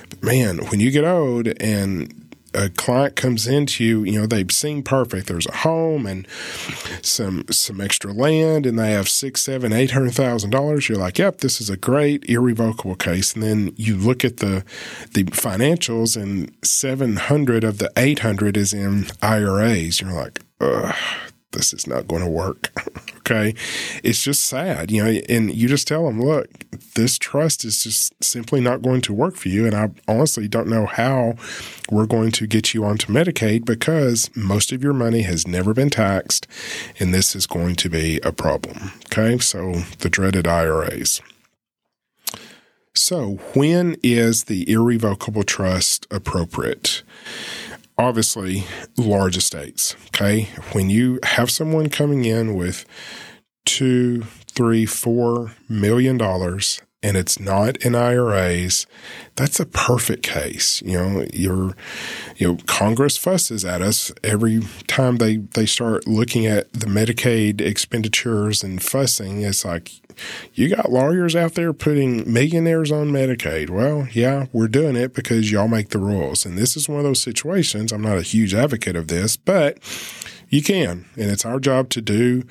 But 0.10 0.24
man, 0.24 0.58
when 0.70 0.80
you 0.80 0.90
get 0.90 1.06
old 1.06 1.48
and 1.62 2.19
a 2.54 2.70
client 2.70 3.16
comes 3.16 3.48
into 3.48 3.84
you, 3.84 4.04
you 4.04 4.20
know, 4.20 4.26
they 4.26 4.46
seem 4.50 4.84
perfect. 4.84 5.28
There's 5.28 5.48
a 5.48 5.58
home 5.58 6.06
and 6.06 6.28
some 7.02 7.46
some 7.50 7.82
extra 7.82 8.12
land, 8.12 8.66
and 8.66 8.78
they 8.78 8.92
have 8.92 9.10
six, 9.10 9.42
seven, 9.42 9.74
eight 9.74 9.92
hundred 9.92 10.14
thousand 10.14 10.50
dollars. 10.52 10.90
You're 10.90 10.98
like, 10.98 11.18
yep, 11.18 11.40
this 11.40 11.62
is 11.62 11.70
a 11.70 11.78
great 11.78 12.28
irrevocable 12.30 12.96
case. 12.96 13.34
And 13.34 13.44
then 13.44 13.74
you 13.76 13.96
look 13.96 14.26
at 14.26 14.38
the 14.38 14.64
the 15.14 15.26
financials, 15.26 16.22
and 16.22 16.52
seven 16.64 17.16
hundred 17.16 17.64
of 17.64 17.78
the 17.78 17.92
eight 17.98 18.20
hundred 18.20 18.58
is 18.58 18.74
in 18.74 19.08
IRAs. 19.22 20.02
You're 20.02 20.14
like, 20.14 20.42
ugh, 20.60 20.96
this 21.52 21.74
is 21.74 21.88
not 21.88 22.08
going 22.08 22.22
to 22.22 22.30
work. 22.30 22.72
okay. 23.18 23.54
It's 24.04 24.24
just 24.24 24.46
sad, 24.46 24.92
you 24.92 25.04
know, 25.04 25.22
and 25.30 25.54
you 25.54 25.68
just 25.68 25.88
tell 25.88 26.06
them, 26.06 26.22
look, 26.22 26.48
this 26.94 27.18
trust 27.18 27.66
is 27.66 27.84
just 27.84 28.24
simply 28.24 28.62
not 28.62 28.82
going 28.82 29.02
to 29.02 29.14
work 29.14 29.36
for 29.36 29.50
you. 29.50 29.66
And 29.66 29.76
I 29.76 29.90
honestly 30.08 30.48
don't 30.48 30.68
know 30.68 30.86
how 30.86 31.36
we're 31.92 32.06
going 32.06 32.32
to 32.32 32.48
get 32.48 32.74
you 32.74 32.86
onto 32.86 33.12
Medicaid 33.12 33.66
because 33.66 34.30
most 34.36 34.72
of 34.72 34.84
your 34.84 34.94
money 34.94 35.22
has 35.24 35.48
never 35.48 35.74
been 35.74 35.90
taxed. 35.90 36.48
And 37.00 37.14
this 37.14 37.36
is 37.36 37.48
going 37.48 37.76
to 37.78 37.90
be 37.90 38.20
a 38.24 38.32
problem. 38.32 38.92
Okay. 39.06 39.38
So 39.40 39.74
the 40.00 40.10
dreaded 40.10 40.48
IRAs. 40.48 41.22
So, 42.96 43.40
when 43.54 43.96
is 44.04 44.46
the 44.46 44.70
irrevocable 44.70 45.44
trust 45.44 46.06
appropriate? 46.12 47.04
Obviously 48.00 48.64
large 48.98 49.36
estates. 49.38 49.96
Okay. 50.08 50.50
When 50.72 50.90
you 50.90 51.20
have 51.24 51.52
someone 51.52 51.90
coming 51.90 52.24
in 52.26 52.56
with 52.56 52.86
two, 53.66 54.24
three, 54.48 54.86
four 54.86 55.54
million 55.68 56.18
dollars 56.18 56.82
and 57.02 57.16
it's 57.16 57.40
not 57.40 57.78
in 57.78 57.96
IRAs, 57.96 58.86
that's 59.36 59.60
a 59.60 59.66
perfect 59.66 60.24
case. 60.24 60.82
You 60.82 60.98
know, 60.98 61.26
you're, 61.34 61.76
you 62.38 62.48
know, 62.48 62.58
Congress 62.66 63.18
fusses 63.18 63.64
at 63.64 63.82
us 63.82 64.12
every 64.24 64.62
time 64.88 65.18
they, 65.18 65.38
they 65.38 65.66
start 65.66 66.08
looking 66.08 66.46
at 66.46 66.72
the 66.74 66.88
Medicaid 66.88 67.62
expenditures 67.62 68.64
and 68.64 68.82
fussing. 68.82 69.44
It's 69.44 69.64
like, 69.64 69.92
you 70.54 70.74
got 70.74 70.92
lawyers 70.92 71.36
out 71.36 71.54
there 71.54 71.74
putting 71.74 72.32
millionaires 72.32 72.92
on 72.92 73.12
Medicaid. 73.12 73.70
Well, 73.70 74.08
yeah, 74.12 74.48
we're 74.52 74.68
doing 74.68 74.96
it 74.96 75.14
because 75.14 75.52
y'all 75.52 75.68
make 75.68 75.90
the 75.90 76.00
rules. 76.00 76.46
And 76.46 76.58
this 76.58 76.76
is 76.76 76.90
one 76.90 77.00
of 77.00 77.06
those 77.06 77.22
situations. 77.22 77.92
I'm 77.92 78.02
not 78.02 78.18
a 78.18 78.24
huge 78.24 78.54
advocate 78.54 78.96
of 78.96 79.08
this, 79.08 79.38
but 79.38 79.78
you 80.50 80.62
can. 80.62 81.06
And 81.16 81.32
it's 81.32 81.46
our 81.46 81.60
job 81.60 81.90
to 81.92 82.02
do 82.02 82.44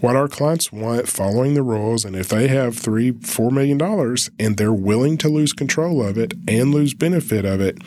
what 0.00 0.16
our 0.16 0.28
clients 0.28 0.70
want, 0.70 1.08
following 1.08 1.54
the 1.54 1.62
rules. 1.62 2.04
And 2.04 2.14
if 2.14 2.28
they 2.28 2.48
have 2.48 2.76
three, 2.76 3.12
four 3.12 3.50
million 3.50 3.78
dollars 3.78 4.30
and 4.38 4.56
they're 4.56 4.72
willing 4.72 5.18
to 5.18 5.28
lose 5.28 5.52
control 5.52 6.02
of 6.04 6.16
it 6.18 6.34
and 6.46 6.72
lose 6.72 6.94
benefit 6.94 7.44
of 7.44 7.60
it, 7.60 7.78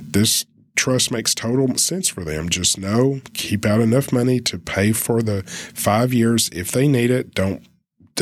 this 0.00 0.46
trust 0.74 1.10
makes 1.10 1.34
total 1.34 1.76
sense 1.76 2.08
for 2.08 2.24
them. 2.24 2.48
Just 2.48 2.78
know, 2.78 3.20
keep 3.34 3.64
out 3.66 3.80
enough 3.80 4.12
money 4.12 4.40
to 4.40 4.58
pay 4.58 4.92
for 4.92 5.22
the 5.22 5.42
five 5.42 6.12
years 6.12 6.48
if 6.52 6.72
they 6.72 6.88
need 6.88 7.10
it. 7.10 7.34
Don't 7.34 7.62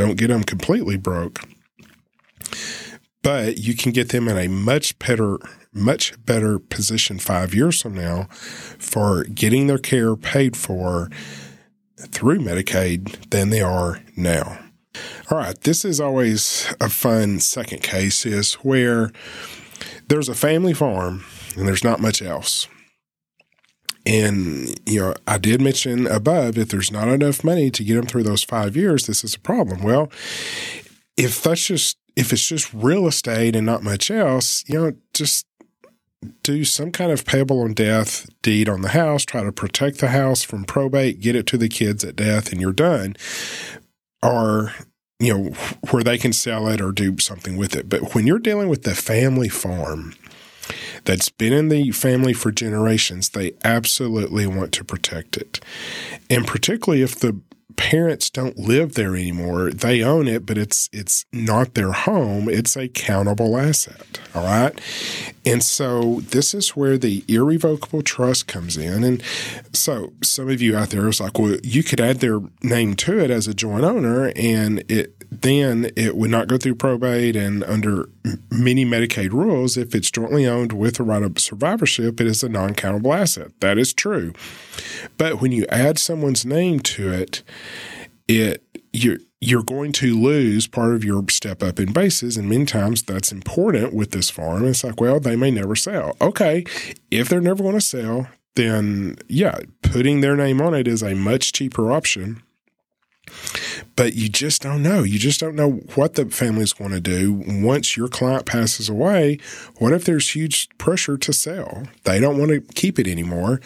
don't 0.00 0.16
get 0.16 0.28
them 0.28 0.42
completely 0.42 0.96
broke. 0.96 1.40
But 3.22 3.58
you 3.58 3.76
can 3.76 3.92
get 3.92 4.08
them 4.08 4.28
in 4.28 4.38
a 4.38 4.48
much 4.48 4.98
better 4.98 5.38
much 5.72 6.12
better 6.24 6.58
position 6.58 7.18
5 7.20 7.54
years 7.54 7.80
from 7.80 7.94
now 7.94 8.24
for 8.78 9.22
getting 9.24 9.68
their 9.68 9.78
care 9.78 10.16
paid 10.16 10.56
for 10.56 11.10
through 11.96 12.40
Medicaid 12.40 13.30
than 13.30 13.50
they 13.50 13.60
are 13.60 14.00
now. 14.16 14.58
All 15.30 15.38
right, 15.38 15.60
this 15.60 15.84
is 15.84 16.00
always 16.00 16.74
a 16.80 16.88
fun 16.88 17.38
second 17.38 17.82
case 17.82 18.26
is 18.26 18.54
where 18.54 19.12
there's 20.08 20.28
a 20.28 20.34
family 20.34 20.74
farm 20.74 21.24
and 21.56 21.68
there's 21.68 21.84
not 21.84 22.00
much 22.00 22.20
else. 22.22 22.66
And, 24.06 24.78
you 24.86 25.00
know, 25.00 25.14
I 25.26 25.38
did 25.38 25.60
mention 25.60 26.06
above 26.06 26.56
if 26.56 26.70
there's 26.70 26.90
not 26.90 27.08
enough 27.08 27.44
money 27.44 27.70
to 27.70 27.84
get 27.84 27.96
them 27.96 28.06
through 28.06 28.22
those 28.22 28.42
five 28.42 28.76
years, 28.76 29.06
this 29.06 29.22
is 29.22 29.34
a 29.34 29.40
problem. 29.40 29.82
Well, 29.82 30.10
if 31.16 31.42
that's 31.42 31.66
just, 31.66 31.98
if 32.16 32.32
it's 32.32 32.46
just 32.46 32.72
real 32.72 33.06
estate 33.06 33.54
and 33.54 33.66
not 33.66 33.82
much 33.82 34.10
else, 34.10 34.64
you 34.66 34.80
know, 34.80 34.92
just 35.12 35.46
do 36.42 36.64
some 36.64 36.92
kind 36.92 37.12
of 37.12 37.24
payable 37.24 37.60
on 37.60 37.72
death 37.72 38.28
deed 38.42 38.68
on 38.68 38.82
the 38.82 38.90
house, 38.90 39.24
try 39.24 39.42
to 39.42 39.52
protect 39.52 39.98
the 39.98 40.08
house 40.08 40.42
from 40.42 40.64
probate, 40.64 41.20
get 41.20 41.36
it 41.36 41.46
to 41.46 41.58
the 41.58 41.68
kids 41.68 42.04
at 42.04 42.16
death, 42.16 42.52
and 42.52 42.60
you're 42.60 42.72
done. 42.72 43.16
Or, 44.22 44.74
you 45.18 45.34
know, 45.34 45.50
where 45.90 46.02
they 46.02 46.18
can 46.18 46.32
sell 46.32 46.68
it 46.68 46.80
or 46.80 46.92
do 46.92 47.18
something 47.18 47.56
with 47.56 47.76
it. 47.76 47.88
But 47.88 48.14
when 48.14 48.26
you're 48.26 48.38
dealing 48.38 48.68
with 48.68 48.82
the 48.82 48.94
family 48.94 49.48
farm 49.48 50.14
that's 51.04 51.28
been 51.28 51.52
in 51.52 51.68
the 51.68 51.90
family 51.92 52.32
for 52.32 52.50
generations, 52.50 53.30
they 53.30 53.52
absolutely 53.64 54.46
want 54.46 54.72
to 54.72 54.84
protect 54.84 55.36
it. 55.36 55.60
And 56.28 56.46
particularly 56.46 57.02
if 57.02 57.16
the 57.16 57.40
parents 57.76 58.30
don't 58.30 58.58
live 58.58 58.94
there 58.94 59.16
anymore. 59.16 59.70
They 59.70 60.02
own 60.02 60.28
it, 60.28 60.46
but 60.46 60.58
it's 60.58 60.88
it's 60.92 61.24
not 61.32 61.74
their 61.74 61.92
home. 61.92 62.48
It's 62.48 62.76
a 62.76 62.88
countable 62.88 63.56
asset. 63.56 64.20
All 64.34 64.44
right. 64.44 64.78
And 65.44 65.62
so 65.62 66.20
this 66.20 66.54
is 66.54 66.76
where 66.76 66.98
the 66.98 67.24
irrevocable 67.28 68.02
trust 68.02 68.46
comes 68.46 68.76
in. 68.76 69.04
And 69.04 69.22
so 69.72 70.12
some 70.22 70.50
of 70.50 70.60
you 70.60 70.76
out 70.76 70.90
there 70.90 71.08
is 71.08 71.20
like, 71.20 71.38
well, 71.38 71.56
you 71.62 71.82
could 71.82 72.00
add 72.00 72.20
their 72.20 72.40
name 72.62 72.94
to 72.96 73.18
it 73.18 73.30
as 73.30 73.48
a 73.48 73.54
joint 73.54 73.84
owner 73.84 74.32
and 74.36 74.84
it 74.90 75.14
then 75.30 75.90
it 75.96 76.16
would 76.16 76.30
not 76.30 76.48
go 76.48 76.58
through 76.58 76.74
probate 76.74 77.36
and 77.36 77.62
under 77.64 78.08
many 78.50 78.84
Medicaid 78.84 79.30
rules, 79.32 79.76
if 79.76 79.94
it's 79.94 80.10
jointly 80.10 80.46
owned 80.46 80.72
with 80.72 80.98
a 80.98 81.02
right 81.02 81.22
of 81.22 81.38
survivorship, 81.38 82.20
it 82.20 82.26
is 82.26 82.42
a 82.42 82.48
non-countable 82.48 83.14
asset. 83.14 83.52
That 83.60 83.78
is 83.78 83.92
true. 83.92 84.32
But 85.16 85.40
when 85.40 85.52
you 85.52 85.66
add 85.68 85.98
someone's 85.98 86.44
name 86.44 86.80
to 86.80 87.12
it, 87.12 87.42
it 88.28 88.62
you're 88.92 89.18
you're 89.40 89.62
going 89.62 89.92
to 89.92 90.20
lose 90.20 90.66
part 90.66 90.94
of 90.94 91.02
your 91.02 91.24
step 91.30 91.62
up 91.62 91.80
in 91.80 91.92
basis. 91.92 92.36
And 92.36 92.48
many 92.48 92.66
times 92.66 93.02
that's 93.02 93.32
important 93.32 93.94
with 93.94 94.10
this 94.10 94.28
farm. 94.28 94.66
It's 94.66 94.84
like, 94.84 95.00
well, 95.00 95.18
they 95.18 95.34
may 95.34 95.50
never 95.50 95.74
sell. 95.74 96.14
Okay. 96.20 96.64
If 97.10 97.28
they're 97.28 97.40
never 97.40 97.62
going 97.62 97.74
to 97.74 97.80
sell, 97.80 98.28
then 98.54 99.16
yeah, 99.28 99.58
putting 99.82 100.20
their 100.20 100.36
name 100.36 100.60
on 100.60 100.74
it 100.74 100.86
is 100.86 101.02
a 101.02 101.14
much 101.14 101.52
cheaper 101.52 101.90
option 101.90 102.42
but 103.96 104.14
you 104.14 104.28
just 104.28 104.62
don't 104.62 104.82
know. 104.82 105.02
You 105.02 105.18
just 105.18 105.40
don't 105.40 105.54
know 105.54 105.82
what 105.94 106.14
the 106.14 106.26
family's 106.26 106.72
going 106.72 106.90
to 106.90 107.00
do 107.00 107.42
once 107.46 107.96
your 107.96 108.08
client 108.08 108.46
passes 108.46 108.88
away. 108.88 109.38
What 109.78 109.92
if 109.92 110.04
there's 110.04 110.34
huge 110.34 110.68
pressure 110.78 111.16
to 111.18 111.32
sell? 111.32 111.84
They 112.04 112.20
don't 112.20 112.38
want 112.38 112.50
to 112.50 112.60
keep 112.74 112.98
it 112.98 113.06
anymore. 113.06 113.60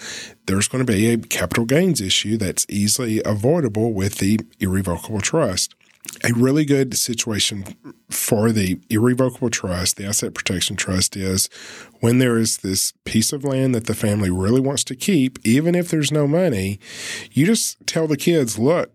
There's 0.46 0.68
going 0.68 0.84
to 0.84 0.92
be 0.92 1.10
a 1.10 1.18
capital 1.18 1.64
gains 1.64 2.00
issue 2.00 2.36
that's 2.36 2.66
easily 2.68 3.22
avoidable 3.24 3.92
with 3.92 4.16
the 4.16 4.40
irrevocable 4.60 5.20
trust 5.20 5.74
a 6.22 6.32
really 6.34 6.64
good 6.64 6.96
situation 6.96 7.64
for 8.10 8.52
the 8.52 8.78
irrevocable 8.90 9.50
trust, 9.50 9.96
the 9.96 10.06
asset 10.06 10.34
protection 10.34 10.76
trust, 10.76 11.16
is 11.16 11.48
when 12.00 12.18
there 12.18 12.38
is 12.38 12.58
this 12.58 12.92
piece 13.04 13.32
of 13.32 13.44
land 13.44 13.74
that 13.74 13.86
the 13.86 13.94
family 13.94 14.30
really 14.30 14.60
wants 14.60 14.84
to 14.84 14.94
keep, 14.94 15.38
even 15.44 15.74
if 15.74 15.90
there's 15.90 16.12
no 16.12 16.26
money, 16.26 16.78
you 17.32 17.46
just 17.46 17.84
tell 17.86 18.06
the 18.06 18.16
kids, 18.16 18.58
look, 18.58 18.90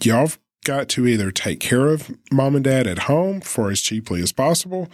y'all 0.00 0.30
got 0.64 0.88
to 0.88 1.06
either 1.06 1.30
take 1.32 1.58
care 1.58 1.88
of 1.88 2.16
mom 2.30 2.54
and 2.54 2.64
dad 2.64 2.86
at 2.86 3.00
home 3.00 3.40
for 3.40 3.70
as 3.70 3.80
cheaply 3.80 4.22
as 4.22 4.32
possible, 4.32 4.88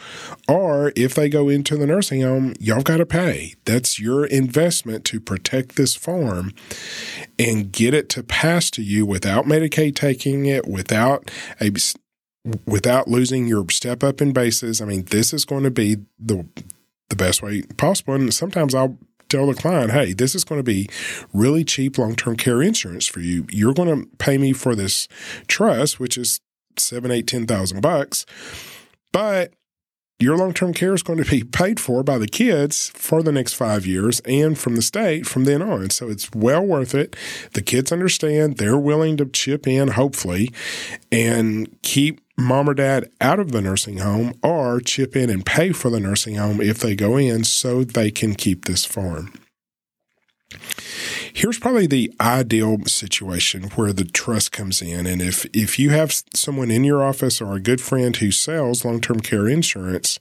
or 0.49 0.93
if 0.97 1.15
they 1.15 1.29
go 1.29 1.49
into 1.49 1.77
the 1.77 1.87
nursing 1.87 2.23
home, 2.23 2.55
y'all 2.59 2.83
got 2.83 2.97
to 2.97 3.07
pay. 3.07 3.55
That's 3.65 3.99
your 3.99 4.25
investment 4.25 5.05
to 5.07 5.21
protect 5.21 5.77
this 5.77 5.95
farm 5.95 6.53
and 7.39 7.71
get 7.71 7.95
it 7.95 8.09
to 8.11 8.23
pass 8.23 8.71
to 8.73 8.83
you 8.83 9.05
without 9.05 9.45
Medicaid 9.45 9.95
taking 9.95 10.47
it, 10.47 10.67
without 10.67 11.31
a 11.61 11.71
without 12.67 13.09
losing 13.09 13.47
your 13.47 13.69
step 13.71 14.03
up 14.03 14.23
in 14.23 14.33
basis. 14.33 14.81
I 14.81 14.87
mean, 14.87 15.05
this 15.05 15.35
is 15.35 15.45
going 15.45 15.65
to 15.65 15.71
be 15.71 15.99
the 16.19 16.47
the 17.11 17.17
best 17.17 17.43
way 17.43 17.63
possible. 17.77 18.15
And 18.15 18.33
sometimes 18.33 18.75
I'll 18.75 18.99
tell 19.29 19.47
the 19.47 19.55
client, 19.55 19.93
hey, 19.93 20.13
this 20.13 20.35
is 20.35 20.45
going 20.45 20.59
to 20.59 20.65
be 20.65 20.89
really 21.33 21.65
cheap 21.65 21.99
long 21.99 22.15
term 22.17 22.37
care 22.37 22.63
insurance 22.63 23.07
for 23.07 23.21
you. 23.21 23.47
You're 23.51 23.75
going 23.75 23.89
to 23.89 24.09
pay 24.17 24.39
me 24.39 24.53
for 24.53 24.75
this 24.75 25.09
trust, 25.47 26.01
which 26.01 26.17
is 26.19 26.41
seven, 26.77 27.11
eight, 27.11 27.27
ten 27.27 27.47
thousand 27.47 27.81
bucks, 27.81 28.27
but 29.13 29.53
your 30.21 30.37
long 30.37 30.53
term 30.53 30.75
care 30.75 30.95
is 30.95 31.03
going 31.03 31.23
to 31.23 31.31
be 31.31 31.45
paid 31.53 31.79
for 31.79 32.03
by 32.03 32.19
the 32.19 32.27
kids 32.27 32.91
for 32.95 33.23
the 33.23 33.33
next 33.33 33.55
five 33.55 33.87
years 33.87 34.21
and 34.21 34.59
from 34.59 34.77
the 34.77 34.83
state 34.83 35.27
from 35.27 35.45
then 35.45 35.63
on. 35.63 35.91
So 35.91 36.09
it's 36.09 36.31
well 36.33 36.65
worth 36.65 36.95
it. 36.95 37.15
The 37.53 37.63
kids 37.63 37.93
understand, 37.93 38.57
they're 38.57 38.79
willing 38.79 39.17
to 39.19 39.27
chip 39.27 39.67
in, 39.67 39.89
hopefully, 39.89 40.51
and 41.13 41.71
keep 41.83 42.21
mom 42.39 42.69
or 42.69 42.75
dad 42.75 43.11
out 43.21 43.41
of 43.41 43.51
the 43.51 43.61
nursing 43.61 43.99
home 43.99 44.33
or 44.43 44.81
chip 44.81 45.17
in 45.17 45.29
and 45.29 45.45
pay 45.45 45.73
for 45.73 45.91
the 45.91 46.01
nursing 46.01 46.37
home 46.37 46.61
if 46.61 46.79
they 46.79 46.95
go 46.95 47.17
in 47.17 47.45
so 47.45 47.83
they 47.83 48.11
can 48.11 48.35
keep 48.35 48.65
this 48.65 48.85
farm. 48.85 49.33
Here's 51.33 51.59
probably 51.59 51.87
the 51.87 52.13
ideal 52.21 52.79
situation 52.87 53.65
where 53.75 53.93
the 53.93 54.05
trust 54.05 54.51
comes 54.51 54.81
in. 54.81 55.07
And 55.07 55.21
if, 55.21 55.45
if 55.53 55.79
you 55.79 55.91
have 55.91 56.23
someone 56.35 56.71
in 56.71 56.85
your 56.85 57.03
office 57.05 57.41
or 57.41 57.55
a 57.55 57.61
good 57.61 57.81
friend 57.81 58.17
who 58.17 58.31
sells 58.31 58.85
long 58.85 59.01
term 59.01 59.21
care 59.21 59.47
insurance, 59.47 60.19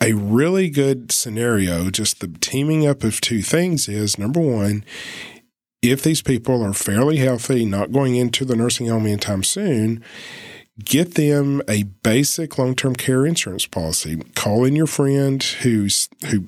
a 0.00 0.14
really 0.14 0.70
good 0.70 1.12
scenario, 1.12 1.90
just 1.90 2.20
the 2.20 2.28
teaming 2.28 2.86
up 2.86 3.04
of 3.04 3.20
two 3.20 3.42
things 3.42 3.88
is 3.88 4.18
number 4.18 4.40
one, 4.40 4.84
if 5.82 6.02
these 6.02 6.22
people 6.22 6.62
are 6.62 6.72
fairly 6.72 7.18
healthy, 7.18 7.64
not 7.64 7.92
going 7.92 8.16
into 8.16 8.44
the 8.44 8.56
nursing 8.56 8.86
home 8.86 9.06
anytime 9.06 9.44
soon, 9.44 10.02
get 10.84 11.14
them 11.14 11.62
a 11.68 11.84
basic 11.84 12.58
long-term 12.58 12.96
care 12.96 13.26
insurance 13.26 13.66
policy. 13.66 14.16
Call 14.34 14.64
in 14.64 14.76
your 14.76 14.86
friend 14.86 15.42
who's 15.42 16.08
who 16.30 16.46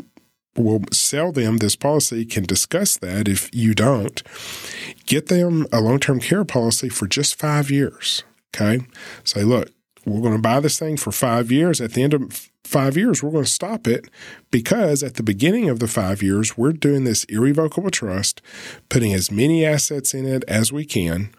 will 0.57 0.83
sell 0.93 1.31
them 1.31 1.59
this 1.59 1.77
policy 1.77 2.25
can 2.25 2.45
discuss 2.45 2.97
that 2.97 3.29
if 3.29 3.49
you 3.55 3.75
don't. 3.75 4.23
Get 5.07 5.29
them 5.29 5.67
a 5.73 5.81
long-term 5.81 6.21
care 6.21 6.45
policy 6.45 6.89
for 6.89 7.07
just 7.07 7.37
5 7.37 7.71
years, 7.71 8.25
okay? 8.55 8.85
Say, 9.23 9.45
look, 9.45 9.71
we're 10.05 10.21
going 10.21 10.35
to 10.35 10.43
buy 10.43 10.59
this 10.59 10.79
thing 10.79 10.97
for 10.97 11.13
5 11.13 11.53
years. 11.53 11.81
At 11.81 11.93
the 11.93 12.03
end 12.03 12.13
of 12.13 12.51
5 12.65 12.97
years, 12.97 13.23
we're 13.23 13.31
going 13.31 13.45
to 13.45 13.51
stop 13.51 13.87
it 13.87 14.11
because 14.51 15.05
at 15.05 15.15
the 15.15 15.23
beginning 15.23 15.69
of 15.71 15.79
the 15.79 15.87
5 15.87 16.23
years, 16.23 16.59
we're 16.59 16.73
doing 16.73 17.05
this 17.05 17.23
irrevocable 17.25 17.91
trust, 17.91 18.43
putting 18.89 19.15
as 19.15 19.31
many 19.31 19.65
assets 19.65 20.13
in 20.13 20.27
it 20.27 20.43
as 20.49 20.73
we 20.73 20.85
can 20.85 21.31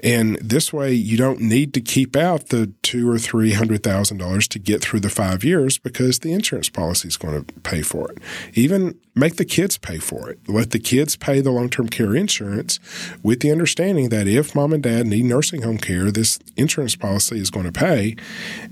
and 0.00 0.36
this 0.36 0.72
way, 0.72 0.92
you 0.92 1.16
don't 1.16 1.40
need 1.40 1.74
to 1.74 1.80
keep 1.80 2.14
out 2.14 2.48
the 2.48 2.72
two 2.82 3.10
or 3.10 3.18
three 3.18 3.52
hundred 3.52 3.82
thousand 3.82 4.18
dollars 4.18 4.46
to 4.48 4.58
get 4.58 4.80
through 4.82 5.00
the 5.00 5.10
five 5.10 5.42
years 5.42 5.78
because 5.78 6.20
the 6.20 6.32
insurance 6.32 6.68
policy 6.68 7.08
is 7.08 7.16
going 7.16 7.44
to 7.44 7.52
pay 7.60 7.82
for 7.82 8.10
it. 8.12 8.18
Even 8.54 8.98
make 9.14 9.36
the 9.36 9.44
kids 9.44 9.76
pay 9.76 9.98
for 9.98 10.30
it. 10.30 10.38
Let 10.48 10.70
the 10.70 10.78
kids 10.78 11.16
pay 11.16 11.40
the 11.40 11.50
long 11.50 11.68
term 11.68 11.88
care 11.88 12.14
insurance 12.14 12.78
with 13.22 13.40
the 13.40 13.50
understanding 13.50 14.10
that 14.10 14.28
if 14.28 14.54
mom 14.54 14.72
and 14.72 14.82
dad 14.82 15.06
need 15.06 15.24
nursing 15.24 15.62
home 15.62 15.78
care, 15.78 16.10
this 16.10 16.38
insurance 16.56 16.94
policy 16.94 17.40
is 17.40 17.50
going 17.50 17.66
to 17.66 17.72
pay, 17.72 18.16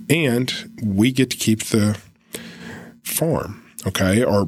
and 0.09 0.71
we 0.83 1.11
get 1.11 1.31
to 1.31 1.37
keep 1.37 1.65
the 1.65 1.99
farm 3.03 3.66
okay, 3.87 4.23
or 4.23 4.47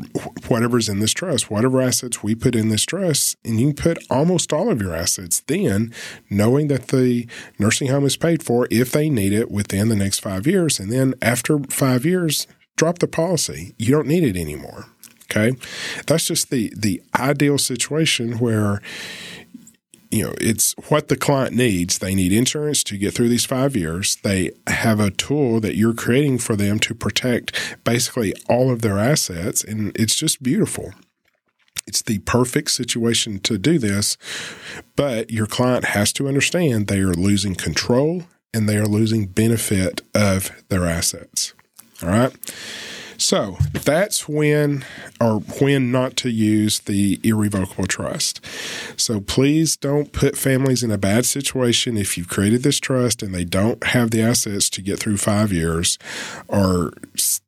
whatever's 0.48 0.88
in 0.88 0.98
this 0.98 1.12
trust, 1.12 1.50
whatever 1.50 1.80
assets 1.80 2.22
we 2.22 2.34
put 2.34 2.54
in 2.54 2.68
this 2.68 2.84
trust, 2.84 3.36
and 3.44 3.60
you 3.60 3.72
can 3.72 3.94
put 3.94 4.04
almost 4.10 4.52
all 4.52 4.70
of 4.70 4.82
your 4.82 4.94
assets 4.94 5.40
then, 5.46 5.92
knowing 6.28 6.68
that 6.68 6.88
the 6.88 7.26
nursing 7.58 7.88
home 7.88 8.04
is 8.04 8.16
paid 8.16 8.42
for 8.42 8.66
if 8.70 8.90
they 8.92 9.08
need 9.08 9.32
it 9.32 9.50
within 9.50 9.88
the 9.88 9.96
next 9.96 10.20
five 10.20 10.46
years. 10.46 10.80
And 10.80 10.90
then 10.90 11.14
after 11.22 11.60
five 11.70 12.04
years, 12.04 12.46
drop 12.76 12.98
the 12.98 13.08
policy. 13.08 13.74
You 13.78 13.92
don't 13.92 14.08
need 14.08 14.24
it 14.24 14.36
anymore. 14.36 14.86
Okay. 15.30 15.56
That's 16.06 16.26
just 16.26 16.50
the 16.50 16.72
the 16.74 17.02
ideal 17.14 17.58
situation 17.58 18.38
where 18.38 18.80
you 20.10 20.24
know, 20.24 20.34
it's 20.40 20.74
what 20.88 21.08
the 21.08 21.16
client 21.16 21.54
needs. 21.54 21.98
They 21.98 22.14
need 22.14 22.32
insurance 22.32 22.82
to 22.84 22.96
get 22.96 23.14
through 23.14 23.28
these 23.28 23.44
five 23.44 23.76
years. 23.76 24.16
They 24.16 24.52
have 24.66 25.00
a 25.00 25.10
tool 25.10 25.60
that 25.60 25.76
you're 25.76 25.94
creating 25.94 26.38
for 26.38 26.56
them 26.56 26.78
to 26.80 26.94
protect 26.94 27.76
basically 27.84 28.32
all 28.48 28.70
of 28.70 28.82
their 28.82 28.98
assets. 28.98 29.62
And 29.62 29.94
it's 29.96 30.16
just 30.16 30.42
beautiful. 30.42 30.92
It's 31.86 32.02
the 32.02 32.18
perfect 32.20 32.70
situation 32.70 33.38
to 33.40 33.58
do 33.58 33.78
this. 33.78 34.16
But 34.96 35.30
your 35.30 35.46
client 35.46 35.86
has 35.86 36.12
to 36.14 36.28
understand 36.28 36.86
they 36.86 37.00
are 37.00 37.14
losing 37.14 37.54
control 37.54 38.24
and 38.54 38.68
they 38.68 38.76
are 38.76 38.86
losing 38.86 39.26
benefit 39.26 40.02
of 40.14 40.50
their 40.68 40.86
assets. 40.86 41.54
All 42.02 42.08
right. 42.08 42.34
So 43.28 43.58
that's 43.74 44.26
when 44.26 44.86
or 45.20 45.40
when 45.60 45.92
not 45.92 46.16
to 46.16 46.30
use 46.30 46.78
the 46.78 47.20
irrevocable 47.22 47.86
trust. 47.86 48.42
So 48.96 49.20
please 49.20 49.76
don't 49.76 50.14
put 50.14 50.34
families 50.34 50.82
in 50.82 50.90
a 50.90 50.96
bad 50.96 51.26
situation 51.26 51.98
if 51.98 52.16
you've 52.16 52.30
created 52.30 52.62
this 52.62 52.80
trust 52.80 53.22
and 53.22 53.34
they 53.34 53.44
don't 53.44 53.84
have 53.88 54.12
the 54.12 54.22
assets 54.22 54.70
to 54.70 54.80
get 54.80 54.98
through 54.98 55.18
five 55.18 55.52
years, 55.52 55.98
or 56.48 56.94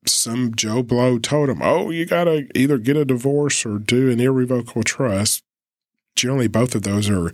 some 0.04 0.54
Joe 0.54 0.82
Blow 0.82 1.18
told 1.18 1.48
them, 1.48 1.62
oh, 1.62 1.88
you 1.88 2.04
got 2.04 2.24
to 2.24 2.46
either 2.54 2.76
get 2.76 2.98
a 2.98 3.06
divorce 3.06 3.64
or 3.64 3.78
do 3.78 4.10
an 4.10 4.20
irrevocable 4.20 4.82
trust. 4.82 5.42
Generally, 6.14 6.48
both 6.48 6.74
of 6.74 6.82
those 6.82 7.08
are 7.08 7.32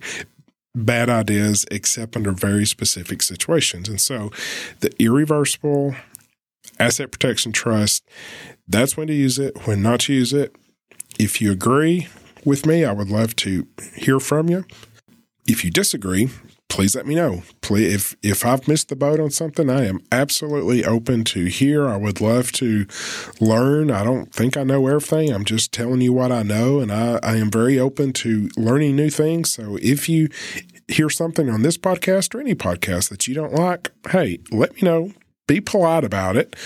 bad 0.72 1.10
ideas 1.10 1.66
except 1.72 2.14
under 2.14 2.30
very 2.30 2.64
specific 2.64 3.22
situations. 3.22 3.88
And 3.88 4.00
so 4.00 4.30
the 4.78 4.92
irreversible 5.02 5.96
asset 6.78 7.10
protection 7.10 7.52
trust. 7.52 8.08
That's 8.68 8.96
when 8.96 9.06
to 9.08 9.14
use 9.14 9.38
it, 9.38 9.66
when 9.66 9.82
not 9.82 10.00
to 10.00 10.12
use 10.12 10.32
it. 10.32 10.54
If 11.18 11.40
you 11.40 11.50
agree 11.52 12.08
with 12.44 12.66
me, 12.66 12.84
I 12.84 12.92
would 12.92 13.10
love 13.10 13.36
to 13.36 13.66
hear 13.94 14.20
from 14.20 14.48
you. 14.48 14.64
If 15.46 15.64
you 15.64 15.70
disagree, 15.70 16.30
please 16.68 16.94
let 16.94 17.06
me 17.06 17.14
know. 17.14 17.42
Please, 17.60 17.94
if 17.94 18.16
if 18.22 18.44
I've 18.44 18.68
missed 18.68 18.88
the 18.88 18.96
boat 18.96 19.20
on 19.20 19.30
something, 19.30 19.70
I 19.70 19.86
am 19.86 20.00
absolutely 20.10 20.84
open 20.84 21.24
to 21.24 21.46
hear. 21.46 21.88
I 21.88 21.96
would 21.96 22.20
love 22.20 22.52
to 22.52 22.86
learn. 23.40 23.90
I 23.90 24.04
don't 24.04 24.32
think 24.32 24.56
I 24.56 24.64
know 24.64 24.86
everything. 24.86 25.32
I'm 25.32 25.44
just 25.44 25.72
telling 25.72 26.00
you 26.00 26.12
what 26.12 26.32
I 26.32 26.42
know, 26.42 26.80
and 26.80 26.92
I, 26.92 27.18
I 27.22 27.36
am 27.36 27.50
very 27.50 27.78
open 27.78 28.12
to 28.14 28.48
learning 28.56 28.96
new 28.96 29.10
things. 29.10 29.50
So 29.52 29.78
if 29.80 30.08
you 30.08 30.28
hear 30.88 31.08
something 31.08 31.48
on 31.48 31.62
this 31.62 31.78
podcast 31.78 32.34
or 32.34 32.40
any 32.40 32.54
podcast 32.54 33.08
that 33.10 33.26
you 33.26 33.34
don't 33.34 33.54
like, 33.54 33.90
hey, 34.10 34.38
let 34.50 34.74
me 34.74 34.82
know 34.82 35.12
be 35.46 35.60
polite 35.60 36.04
about 36.04 36.36
it. 36.36 36.56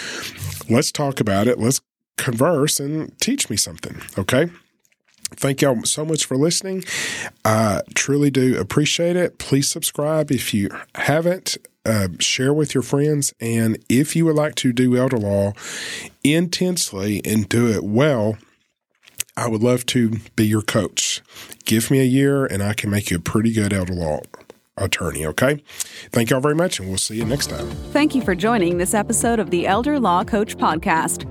Let's 0.69 0.93
talk 0.93 1.21
about 1.21 1.47
it. 1.47 1.59
Let's 1.59 1.81
converse 2.17 2.81
and 2.81 3.19
teach 3.21 3.51
me 3.51 3.57
something. 3.57 4.01
Okay. 4.19 4.51
Thank 5.33 5.63
y'all 5.63 5.85
so 5.85 6.05
much 6.05 6.25
for 6.25 6.37
listening. 6.37 6.85
I 7.45 7.83
truly 7.95 8.31
do 8.31 8.59
appreciate 8.59 9.17
it. 9.17 9.39
Please 9.39 9.69
subscribe 9.69 10.31
if 10.31 10.53
you 10.53 10.71
haven't. 10.95 11.57
Uh, 11.87 12.09
share 12.19 12.53
with 12.53 12.75
your 12.75 12.83
friends. 12.83 13.33
And 13.41 13.83
if 13.89 14.15
you 14.15 14.27
would 14.27 14.37
like 14.37 14.55
to 14.57 14.73
do 14.73 14.97
elder 14.97 15.17
law 15.17 15.55
intensely 16.23 17.23
and 17.25 17.49
do 17.49 17.69
it 17.69 17.83
well, 17.83 18.37
I 19.37 19.49
would 19.49 19.63
love 19.63 19.87
to 19.87 20.19
be 20.37 20.47
your 20.47 20.61
coach. 20.61 21.23
Give 21.65 21.91
me 21.91 22.01
a 22.01 22.05
year 22.05 22.45
and 22.45 22.63
I 22.63 22.75
can 22.75 22.91
make 22.91 23.11
you 23.11 23.17
a 23.17 23.21
pretty 23.21 23.53
good 23.53 23.73
elder 23.73 23.95
law 23.95 24.21
attorney. 24.77 25.27
Okay. 25.27 25.63
Thank 26.13 26.31
y'all 26.31 26.41
very 26.41 26.55
much, 26.55 26.81
and 26.81 26.89
we'll 26.89 26.99
see 26.99 27.17
you 27.17 27.25
next 27.25 27.49
time. 27.49 27.69
Thank 27.93 28.15
you 28.15 28.23
for 28.23 28.35
joining 28.35 28.79
this 28.79 28.95
episode 28.95 29.39
of 29.39 29.51
the 29.51 29.67
Elder 29.67 30.01
Law 30.01 30.25
Coach 30.25 30.57
Podcast. 30.57 31.27